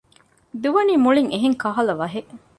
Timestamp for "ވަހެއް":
2.01-2.31